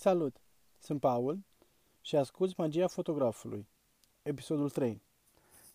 Salut! 0.00 0.36
Sunt 0.78 1.00
Paul 1.00 1.38
și 2.00 2.16
asculți 2.16 2.54
Magia 2.56 2.86
Fotografului, 2.86 3.68
episodul 4.22 4.70
3. 4.70 5.02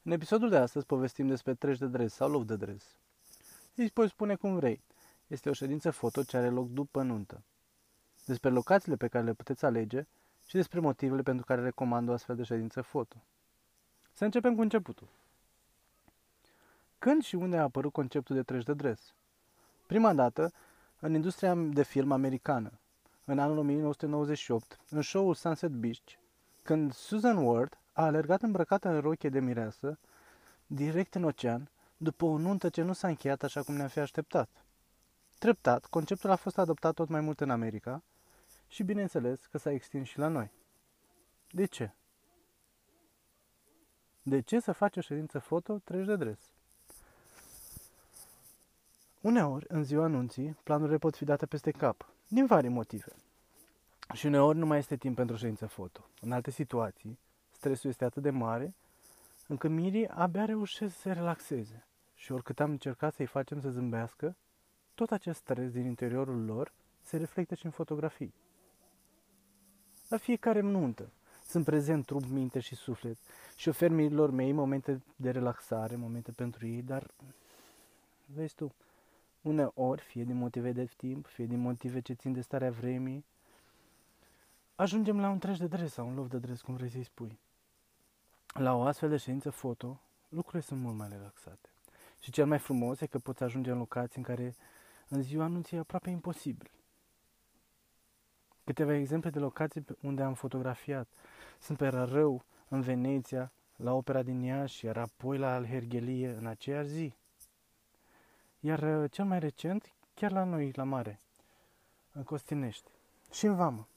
În 0.03 0.11
episodul 0.11 0.49
de 0.49 0.57
astăzi 0.57 0.85
povestim 0.85 1.27
despre 1.27 1.53
treci 1.53 1.77
de 1.77 1.87
dres 1.87 2.13
sau 2.13 2.29
loc 2.29 2.45
de 2.45 2.55
dres. 2.55 2.97
Îi 3.75 3.89
poți 3.89 4.11
spune 4.11 4.35
cum 4.35 4.55
vrei. 4.55 4.83
Este 5.27 5.49
o 5.49 5.53
ședință 5.53 5.91
foto 5.91 6.23
ce 6.23 6.37
are 6.37 6.49
loc 6.49 6.69
după 6.69 7.01
nuntă. 7.01 7.43
Despre 8.25 8.49
locațiile 8.49 8.95
pe 8.95 9.07
care 9.07 9.23
le 9.23 9.33
puteți 9.33 9.65
alege 9.65 10.07
și 10.45 10.55
despre 10.55 10.79
motivele 10.79 11.21
pentru 11.21 11.45
care 11.45 11.61
recomand 11.61 12.09
o 12.09 12.11
astfel 12.11 12.35
de 12.35 12.43
ședință 12.43 12.81
foto. 12.81 13.15
Să 14.13 14.25
începem 14.25 14.55
cu 14.55 14.61
începutul. 14.61 15.07
Când 16.99 17.23
și 17.23 17.35
unde 17.35 17.57
a 17.57 17.61
apărut 17.61 17.91
conceptul 17.91 18.35
de 18.35 18.43
treci 18.43 18.63
de 18.63 18.73
dres? 18.73 19.13
Prima 19.85 20.13
dată, 20.13 20.53
în 20.99 21.13
industria 21.13 21.55
de 21.55 21.83
film 21.83 22.11
americană, 22.11 22.79
în 23.25 23.39
anul 23.39 23.57
1998, 23.57 24.79
în 24.89 25.01
show-ul 25.01 25.33
Sunset 25.33 25.71
Beach, 25.71 26.11
când 26.63 26.93
Susan 26.93 27.37
Ward 27.37 27.77
a 27.93 28.05
alergat 28.05 28.41
îmbrăcată 28.41 28.89
în 28.89 28.99
rochie 28.99 29.29
de 29.29 29.39
mireasă, 29.39 29.99
direct 30.67 31.15
în 31.15 31.23
ocean, 31.23 31.69
după 31.97 32.25
o 32.25 32.37
nuntă 32.37 32.69
ce 32.69 32.81
nu 32.81 32.93
s-a 32.93 33.07
încheiat 33.07 33.43
așa 33.43 33.63
cum 33.63 33.75
ne-am 33.75 33.87
fi 33.87 33.99
așteptat. 33.99 34.65
Treptat, 35.39 35.85
conceptul 35.85 36.29
a 36.29 36.35
fost 36.35 36.57
adoptat 36.57 36.93
tot 36.93 37.09
mai 37.09 37.21
mult 37.21 37.41
în 37.41 37.49
America 37.49 38.03
și 38.67 38.83
bineînțeles 38.83 39.45
că 39.45 39.57
s-a 39.57 39.71
extins 39.71 40.07
și 40.07 40.19
la 40.19 40.27
noi. 40.27 40.51
De 41.49 41.65
ce? 41.65 41.93
De 44.21 44.41
ce 44.41 44.59
să 44.59 44.71
faci 44.71 44.97
o 44.97 45.01
ședință 45.01 45.39
foto 45.39 45.77
treci 45.77 46.05
de 46.05 46.15
dres? 46.15 46.39
Uneori, 49.25 49.65
în 49.67 49.83
ziua 49.83 50.03
anunții, 50.03 50.57
planurile 50.63 50.97
pot 50.97 51.15
fi 51.15 51.25
date 51.25 51.45
peste 51.45 51.71
cap, 51.71 52.09
din 52.27 52.45
vari 52.45 52.67
motive. 52.67 53.11
Și 54.13 54.25
uneori 54.25 54.57
nu 54.57 54.65
mai 54.65 54.77
este 54.77 54.95
timp 54.95 55.15
pentru 55.15 55.35
ședință 55.35 55.65
foto. 55.65 56.05
În 56.21 56.31
alte 56.31 56.51
situații, 56.51 57.19
stresul 57.51 57.89
este 57.89 58.05
atât 58.05 58.21
de 58.21 58.29
mare, 58.29 58.73
încât 59.47 59.69
mirii 59.69 60.07
abia 60.07 60.45
reușesc 60.45 60.93
să 60.93 60.99
se 60.99 61.11
relaxeze. 61.11 61.85
Și 62.15 62.31
oricât 62.31 62.59
am 62.59 62.69
încercat 62.69 63.13
să-i 63.13 63.25
facem 63.25 63.61
să 63.61 63.69
zâmbească, 63.69 64.35
tot 64.95 65.11
acest 65.11 65.39
stres 65.39 65.71
din 65.71 65.85
interiorul 65.85 66.45
lor 66.45 66.71
se 67.01 67.17
reflectă 67.17 67.55
și 67.55 67.65
în 67.65 67.71
fotografii. 67.71 68.33
La 70.09 70.17
fiecare 70.17 70.59
nuntă 70.59 71.09
sunt 71.47 71.65
prezent 71.65 72.05
trup, 72.05 72.25
minte 72.25 72.59
și 72.59 72.75
suflet 72.75 73.17
și 73.55 73.69
ofer 73.69 73.89
mirilor 73.89 74.29
mei 74.29 74.51
momente 74.51 75.01
de 75.15 75.31
relaxare, 75.31 75.95
momente 75.95 76.31
pentru 76.31 76.67
ei, 76.67 76.81
dar 76.81 77.07
vezi 78.25 78.55
tu, 78.55 78.73
uneori, 79.45 80.01
fie 80.01 80.23
din 80.23 80.35
motive 80.35 80.71
de 80.71 80.85
timp, 80.97 81.25
fie 81.25 81.45
din 81.45 81.59
motive 81.59 81.99
ce 81.99 82.13
țin 82.13 82.33
de 82.33 82.41
starea 82.41 82.71
vremii, 82.71 83.25
ajungem 84.75 85.19
la 85.19 85.29
un 85.29 85.39
treci 85.39 85.57
de 85.57 85.67
dres 85.67 85.93
sau 85.93 86.07
un 86.07 86.15
loc 86.15 86.27
de 86.27 86.37
dres, 86.37 86.61
cum 86.61 86.75
vrei 86.75 86.89
să-i 86.89 87.03
spui. 87.03 87.39
La 88.53 88.75
o 88.75 88.81
astfel 88.81 89.09
de 89.09 89.17
ședință 89.17 89.49
foto, 89.49 89.99
lucrurile 90.29 90.61
sunt 90.61 90.81
mult 90.81 90.95
mai 90.95 91.07
relaxate. 91.09 91.69
Și 92.19 92.31
cel 92.31 92.45
mai 92.45 92.59
frumos 92.59 93.01
e 93.01 93.05
că 93.05 93.19
poți 93.19 93.43
ajunge 93.43 93.71
în 93.71 93.77
locații 93.77 94.17
în 94.17 94.23
care 94.23 94.55
în 95.07 95.21
ziua 95.21 95.47
nu 95.47 95.61
ți-e 95.61 95.77
aproape 95.77 96.09
imposibil. 96.09 96.71
Câteva 98.63 98.93
exemple 98.93 99.29
de 99.29 99.39
locații 99.39 99.85
unde 100.01 100.23
am 100.23 100.33
fotografiat. 100.33 101.07
Sunt 101.59 101.77
pe 101.77 101.87
Rărău, 101.87 102.45
în 102.67 102.81
Veneția, 102.81 103.51
la 103.75 103.93
opera 103.93 104.23
din 104.23 104.41
Iași, 104.41 104.85
iar 104.85 104.97
apoi 104.97 105.37
la 105.37 105.53
Alhergelie 105.53 106.29
în 106.29 106.45
aceeași 106.45 106.89
zi. 106.89 107.13
Iar 108.65 108.81
uh, 108.83 109.11
cel 109.11 109.25
mai 109.25 109.39
recent, 109.39 109.91
chiar 110.13 110.31
la 110.31 110.43
noi, 110.43 110.71
la 110.75 110.83
mare, 110.83 111.19
în 112.11 112.23
Costinești 112.23 112.89
și 113.31 113.45
în 113.45 113.55
Vamă. 113.55 113.87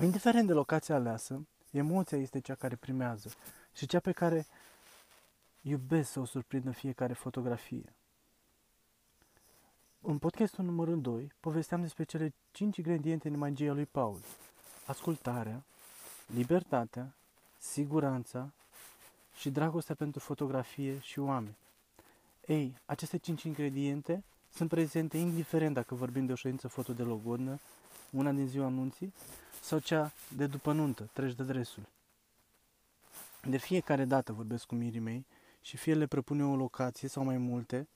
Indiferent 0.00 0.46
de 0.46 0.52
locația 0.52 0.94
aleasă, 0.94 1.46
emoția 1.70 2.18
este 2.18 2.40
cea 2.40 2.54
care 2.54 2.76
primează 2.76 3.30
și 3.72 3.86
cea 3.86 4.00
pe 4.00 4.12
care 4.12 4.46
iubesc 5.60 6.10
să 6.10 6.20
o 6.20 6.24
surprind 6.24 6.66
în 6.66 6.72
fiecare 6.72 7.12
fotografie. 7.12 7.92
În 10.00 10.18
podcastul 10.18 10.64
numărul 10.64 11.00
2 11.00 11.32
povesteam 11.40 11.80
despre 11.80 12.04
cele 12.04 12.34
5 12.50 12.76
ingrediente 12.76 13.28
în 13.28 13.38
magia 13.38 13.72
lui 13.72 13.86
Paul. 13.86 14.20
Ascultarea, 14.86 15.64
libertatea, 16.26 17.14
siguranța 17.58 18.52
și 19.34 19.50
dragostea 19.50 19.94
pentru 19.94 20.20
fotografie 20.20 20.98
și 20.98 21.18
oameni. 21.18 21.56
Ei, 22.46 22.78
aceste 22.84 23.16
5 23.16 23.42
ingrediente 23.42 24.24
sunt 24.54 24.68
prezente 24.68 25.16
indiferent 25.16 25.74
dacă 25.74 25.94
vorbim 25.94 26.26
de 26.26 26.32
o 26.32 26.34
ședință 26.34 26.68
foto 26.68 26.92
de 26.92 27.02
logodnă, 27.02 27.60
una 28.10 28.32
din 28.32 28.46
ziua 28.46 28.66
anunții, 28.66 29.12
sau 29.62 29.78
cea 29.78 30.12
de 30.36 30.46
după 30.46 30.72
nuntă, 30.72 31.08
treci 31.12 31.34
de 31.34 31.42
dresul. 31.42 31.82
De 33.42 33.56
fiecare 33.56 34.04
dată 34.04 34.32
vorbesc 34.32 34.66
cu 34.66 34.74
mirii 34.74 35.00
mei 35.00 35.26
și 35.60 35.76
fie 35.76 35.94
le 35.94 36.06
propun 36.06 36.38
eu 36.38 36.52
o 36.52 36.56
locație 36.56 37.08
sau 37.08 37.24
mai 37.24 37.36
multe 37.36 37.88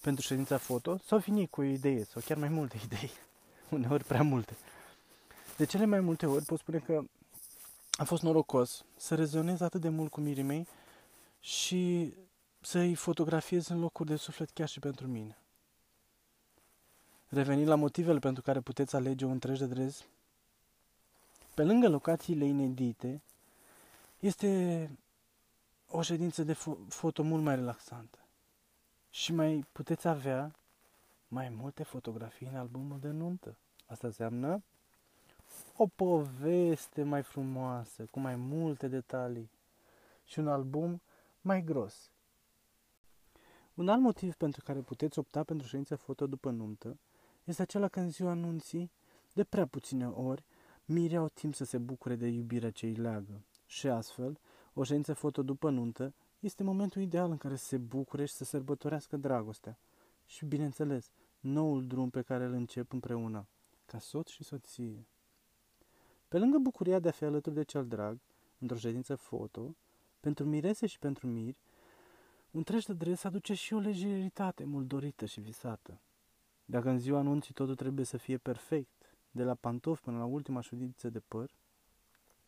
pentru 0.00 0.22
ședința 0.22 0.56
foto 0.56 0.98
sau 1.04 1.18
vin 1.18 1.46
cu 1.46 1.60
o 1.60 1.64
idee 1.64 2.04
sau 2.04 2.22
chiar 2.24 2.38
mai 2.38 2.48
multe 2.48 2.80
idei, 2.84 3.10
uneori 3.70 4.04
prea 4.04 4.22
multe. 4.22 4.56
De 5.56 5.64
cele 5.64 5.84
mai 5.84 6.00
multe 6.00 6.26
ori 6.26 6.44
pot 6.44 6.58
spune 6.58 6.78
că 6.78 7.04
a 7.90 8.04
fost 8.04 8.22
norocos 8.22 8.84
să 8.96 9.14
rezonez 9.14 9.60
atât 9.60 9.80
de 9.80 9.88
mult 9.88 10.10
cu 10.10 10.20
mirii 10.20 10.42
mei 10.42 10.66
și 11.40 12.12
să-i 12.68 12.94
fotografiez 12.94 13.66
în 13.66 13.80
locuri 13.80 14.08
de 14.08 14.16
suflet 14.16 14.50
chiar 14.50 14.68
și 14.68 14.78
pentru 14.78 15.06
mine. 15.06 15.38
Revenind 17.28 17.68
la 17.68 17.74
motivele 17.74 18.18
pentru 18.18 18.42
care 18.42 18.60
puteți 18.60 18.96
alege 18.96 19.24
un 19.24 19.38
treci 19.38 19.58
de 19.58 19.66
drez, 19.66 20.04
pe 21.54 21.64
lângă 21.64 21.88
locațiile 21.88 22.44
inedite, 22.44 23.22
este 24.18 24.90
o 25.90 26.02
ședință 26.02 26.42
de 26.42 26.54
fo- 26.54 26.88
foto 26.88 27.22
mult 27.22 27.42
mai 27.42 27.54
relaxantă. 27.54 28.18
Și 29.10 29.32
mai 29.32 29.64
puteți 29.72 30.08
avea 30.08 30.54
mai 31.28 31.48
multe 31.48 31.82
fotografii 31.82 32.46
în 32.46 32.56
albumul 32.56 32.98
de 33.00 33.08
nuntă. 33.08 33.56
Asta 33.86 34.06
înseamnă 34.06 34.62
o 35.76 35.86
poveste 35.86 37.02
mai 37.02 37.22
frumoasă, 37.22 38.04
cu 38.10 38.20
mai 38.20 38.36
multe 38.36 38.88
detalii 38.88 39.50
și 40.24 40.38
un 40.38 40.48
album 40.48 41.00
mai 41.40 41.62
gros. 41.62 42.10
Un 43.78 43.88
alt 43.88 44.00
motiv 44.00 44.34
pentru 44.34 44.62
care 44.64 44.80
puteți 44.80 45.18
opta 45.18 45.44
pentru 45.44 45.66
ședință 45.66 45.96
foto 45.96 46.26
după 46.26 46.50
nuntă 46.50 46.98
este 47.44 47.62
acela 47.62 47.88
că 47.88 48.00
în 48.00 48.10
ziua 48.10 48.30
anunții, 48.30 48.90
de 49.32 49.44
prea 49.44 49.66
puține 49.66 50.08
ori, 50.08 50.44
mirii 50.84 51.16
au 51.16 51.28
timp 51.28 51.54
să 51.54 51.64
se 51.64 51.78
bucure 51.78 52.16
de 52.16 52.26
iubirea 52.26 52.70
ce 52.70 52.86
îi 52.86 52.94
leagă. 52.94 53.44
Și 53.66 53.88
astfel, 53.88 54.38
o 54.74 54.82
ședință 54.82 55.12
foto 55.12 55.42
după 55.42 55.70
nuntă 55.70 56.14
este 56.38 56.62
momentul 56.62 57.02
ideal 57.02 57.30
în 57.30 57.36
care 57.36 57.56
să 57.56 57.64
se 57.64 57.76
bucure 57.76 58.24
și 58.24 58.34
să 58.34 58.44
sărbătorească 58.44 59.16
dragostea. 59.16 59.78
Și, 60.26 60.44
bineînțeles, 60.44 61.10
noul 61.40 61.86
drum 61.86 62.10
pe 62.10 62.22
care 62.22 62.44
îl 62.44 62.52
încep 62.52 62.92
împreună, 62.92 63.46
ca 63.86 63.98
soț 63.98 64.28
și 64.28 64.44
soție. 64.44 65.06
Pe 66.28 66.38
lângă 66.38 66.58
bucuria 66.58 66.98
de 66.98 67.08
a 67.08 67.12
fi 67.12 67.24
alături 67.24 67.54
de 67.54 67.62
cel 67.62 67.86
drag, 67.86 68.18
într-o 68.58 68.76
ședință 68.76 69.14
foto, 69.14 69.76
pentru 70.20 70.44
mirese 70.44 70.86
și 70.86 70.98
pentru 70.98 71.26
miri, 71.26 71.58
un 72.50 72.62
treci 72.62 72.86
de 72.86 72.92
dres 72.92 73.24
aduce 73.24 73.54
și 73.54 73.74
o 73.74 73.78
lejeritate 73.78 74.64
mult 74.64 74.88
dorită 74.88 75.26
și 75.26 75.40
visată. 75.40 76.00
Dacă 76.64 76.90
în 76.90 76.98
ziua 76.98 77.18
anunții 77.18 77.54
totul 77.54 77.74
trebuie 77.74 78.04
să 78.04 78.16
fie 78.16 78.38
perfect, 78.38 79.16
de 79.30 79.42
la 79.42 79.54
pantofi 79.54 80.02
până 80.02 80.18
la 80.18 80.24
ultima 80.24 80.60
șudiță 80.60 81.10
de 81.10 81.20
păr, 81.20 81.50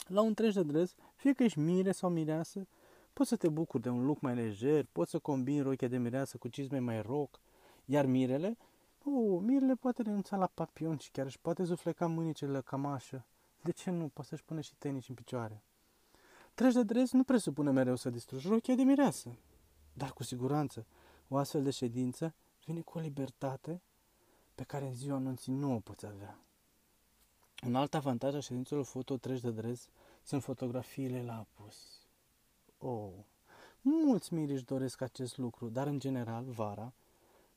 la 0.06 0.20
un 0.20 0.34
treci 0.34 0.54
de 0.54 0.62
dres, 0.62 0.94
fie 1.14 1.32
că 1.32 1.42
ești 1.42 1.58
mire 1.58 1.92
sau 1.92 2.10
mireasă, 2.10 2.66
poți 3.12 3.28
să 3.28 3.36
te 3.36 3.48
bucuri 3.48 3.82
de 3.82 3.88
un 3.88 4.04
look 4.04 4.20
mai 4.20 4.34
lejer, 4.34 4.86
poți 4.92 5.10
să 5.10 5.18
combini 5.18 5.60
rochia 5.60 5.88
de 5.88 5.98
mireasă 5.98 6.36
cu 6.36 6.48
cizme 6.48 6.78
mai 6.78 7.02
rock, 7.02 7.40
iar 7.84 8.06
mirele, 8.06 8.56
oh, 9.04 9.40
mirele 9.42 9.74
poate 9.74 10.02
renunța 10.02 10.36
la 10.36 10.46
papion 10.54 10.96
și 10.96 11.10
chiar 11.10 11.26
își 11.26 11.40
poate 11.40 11.62
zufleca 11.62 12.06
mânicele 12.06 12.52
la 12.52 12.60
camașă. 12.60 13.26
De 13.62 13.70
ce 13.70 13.90
nu? 13.90 14.08
Poate 14.08 14.28
să-și 14.28 14.44
pune 14.44 14.60
și 14.60 14.74
tenici 14.78 15.08
în 15.08 15.14
picioare. 15.14 15.62
Treci 16.54 16.72
de 16.72 16.82
dres 16.82 17.12
nu 17.12 17.22
presupune 17.22 17.70
mereu 17.70 17.96
să 17.96 18.10
distrugi 18.10 18.48
rochia 18.48 18.74
de 18.74 18.82
mireasă. 18.82 19.36
Dar 20.00 20.12
cu 20.12 20.22
siguranță, 20.22 20.86
o 21.28 21.36
astfel 21.36 21.62
de 21.62 21.70
ședință 21.70 22.34
vine 22.64 22.80
cu 22.80 22.98
o 22.98 23.00
libertate 23.00 23.82
pe 24.54 24.62
care 24.62 24.86
în 24.86 24.94
ziua 24.94 25.16
anunții 25.16 25.52
nu 25.52 25.74
o 25.74 25.80
poți 25.80 26.06
avea. 26.06 26.38
Un 27.66 27.74
alt 27.74 27.94
avantaj 27.94 28.34
a 28.34 28.40
ședințelor 28.40 28.84
foto 28.84 29.16
treci 29.16 29.40
de 29.40 29.50
dres 29.50 29.88
sunt 30.22 30.42
fotografiile 30.42 31.22
la 31.22 31.38
apus. 31.38 32.06
Oh, 32.78 33.12
mulți 33.80 34.34
miri 34.34 34.52
își 34.52 34.64
doresc 34.64 35.00
acest 35.00 35.38
lucru, 35.38 35.68
dar 35.68 35.86
în 35.86 35.98
general, 35.98 36.44
vara, 36.44 36.92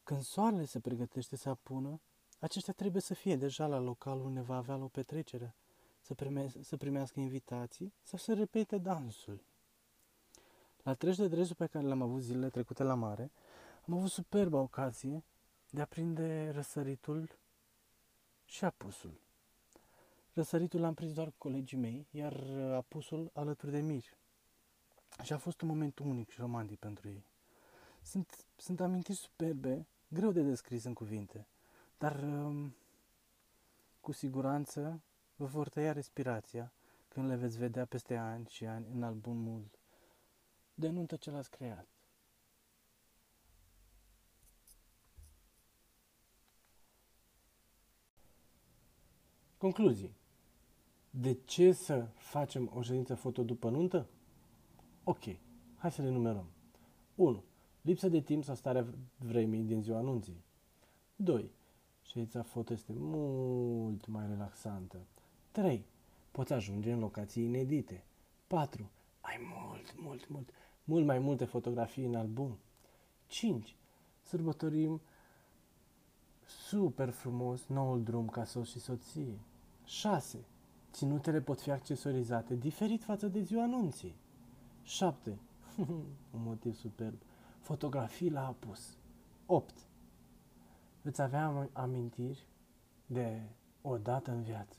când 0.03 0.21
soarele 0.21 0.65
se 0.65 0.79
pregătește 0.79 1.35
să 1.35 1.49
apună, 1.49 1.99
aceștia 2.39 2.73
trebuie 2.73 3.01
să 3.01 3.13
fie 3.13 3.35
deja 3.35 3.67
la 3.67 3.79
localul 3.79 4.25
unde 4.25 4.41
va 4.41 4.55
avea 4.55 4.75
o 4.75 4.87
petrecere, 4.87 5.55
să, 6.01 6.13
prime- 6.13 6.51
să 6.61 6.77
primească 6.77 7.19
invitații 7.19 7.93
sau 8.01 8.19
să 8.19 8.33
repete 8.33 8.77
dansul. 8.77 9.43
La 10.83 10.93
treci 10.93 11.15
de 11.15 11.27
drezul 11.27 11.55
pe 11.55 11.65
care 11.65 11.85
l-am 11.85 12.01
avut 12.01 12.21
zilele 12.21 12.49
trecute 12.49 12.83
la 12.83 12.93
mare, 12.93 13.31
am 13.87 13.93
avut 13.93 14.09
superba 14.09 14.59
ocazie 14.59 15.23
de 15.69 15.81
a 15.81 15.85
prinde 15.85 16.49
răsăritul 16.49 17.29
și 18.45 18.65
apusul. 18.65 19.21
Răsăritul 20.33 20.79
l-am 20.79 20.93
prins 20.93 21.13
doar 21.13 21.27
cu 21.27 21.33
colegii 21.37 21.77
mei, 21.77 22.07
iar 22.11 22.33
uh, 22.33 22.73
apusul 22.73 23.29
alături 23.33 23.71
de 23.71 23.79
Mir. 23.79 24.03
Și 25.23 25.33
a 25.33 25.37
fost 25.37 25.61
un 25.61 25.67
moment 25.67 25.99
unic 25.99 26.29
și 26.29 26.39
romantic 26.39 26.79
pentru 26.79 27.07
ei. 27.07 27.25
Sunt, 28.01 28.45
sunt 28.55 28.79
amintiri 28.79 29.17
superbe, 29.17 29.87
greu 30.07 30.31
de 30.31 30.41
descris 30.41 30.83
în 30.83 30.93
cuvinte, 30.93 31.47
dar 31.97 32.23
um, 32.23 32.75
cu 34.01 34.11
siguranță 34.11 35.01
vă 35.35 35.45
vor 35.45 35.69
tăia 35.69 35.91
respirația 35.91 36.71
când 37.07 37.27
le 37.27 37.35
veți 37.35 37.57
vedea 37.57 37.85
peste 37.85 38.15
ani 38.15 38.47
și 38.49 38.65
ani 38.65 38.85
în 38.93 39.03
albumul 39.03 39.69
de 40.73 40.89
nuntă 40.89 41.15
ce 41.15 41.31
l-ați 41.31 41.49
creat. 41.49 41.87
Concluzii. 49.57 50.15
De 51.09 51.33
ce 51.45 51.71
să 51.71 52.07
facem 52.15 52.71
o 52.73 52.81
ședință 52.81 53.15
foto 53.15 53.43
după 53.43 53.69
nuntă? 53.69 54.07
Ok, 55.03 55.23
hai 55.75 55.91
să 55.91 56.01
le 56.01 56.09
numerăm. 56.09 56.45
1. 57.15 57.43
Lipsă 57.81 58.09
de 58.09 58.21
timp 58.21 58.43
sau 58.43 58.55
starea 58.55 58.87
vremii 59.17 59.63
din 59.63 59.81
ziua 59.81 59.97
anunții. 59.97 60.43
2. 61.15 61.51
Ședința 62.01 62.41
foto 62.41 62.73
este 62.73 62.93
mult 62.95 64.07
mai 64.07 64.27
relaxantă. 64.27 64.97
3. 65.51 65.85
Poți 66.31 66.53
ajunge 66.53 66.91
în 66.91 66.99
locații 66.99 67.43
inedite. 67.43 68.03
4. 68.47 68.91
Ai 69.21 69.37
mult, 69.55 69.95
mult, 69.97 70.27
mult, 70.27 70.49
mult 70.83 71.05
mai 71.05 71.19
multe 71.19 71.45
fotografii 71.45 72.05
în 72.05 72.15
album. 72.15 72.57
5. 73.27 73.75
Sărbătorim 74.21 75.01
super 76.45 77.09
frumos 77.09 77.65
noul 77.67 78.03
drum 78.03 78.27
ca 78.27 78.43
soț 78.43 78.67
și 78.67 78.79
soție. 78.79 79.39
6. 79.85 80.45
Ținutele 80.91 81.41
pot 81.41 81.61
fi 81.61 81.71
accesorizate 81.71 82.55
diferit 82.55 83.03
față 83.03 83.27
de 83.27 83.41
ziua 83.41 83.63
anunții. 83.63 84.15
7. 84.83 85.39
Un 86.33 86.41
motiv 86.43 86.75
superb. 86.75 87.15
Fotografii 87.59 88.29
la 88.29 88.47
apus. 88.47 88.97
8. 89.45 89.73
Veți 91.01 91.21
avea 91.21 91.69
amintiri 91.73 92.47
de 93.05 93.41
o 93.81 93.97
dată 93.97 94.31
în 94.31 94.41
viață. 94.41 94.77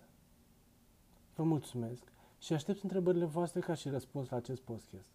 Vă 1.35 1.43
mulțumesc 1.43 2.13
și 2.39 2.53
aștept 2.53 2.83
întrebările 2.83 3.25
voastre 3.25 3.61
ca 3.61 3.75
și 3.75 3.89
răspuns 3.89 4.29
la 4.29 4.37
acest 4.37 4.61
podcast. 4.61 5.09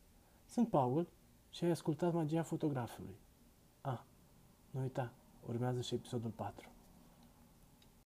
Sunt 0.50 0.70
Paul 0.70 1.08
și 1.50 1.64
ai 1.64 1.70
ascultat 1.70 2.14
Magia 2.14 2.44
Fotografului. 2.44 3.16
Ah, 3.82 4.00
nu 4.72 4.82
uita, 4.82 5.12
urmează 5.48 5.82
și 5.82 5.94
episodul 5.94 6.30
4. 6.30 6.70